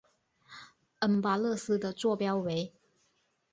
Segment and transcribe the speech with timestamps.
[1.01, 2.73] 恩巴勒斯的座标为。